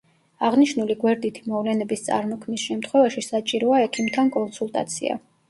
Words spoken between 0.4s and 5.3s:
აღნიშნული გვერდითი მოვლენების წარმოქმნის შემთხვევაში საჭიროა ექიმთან კონსულტაცია.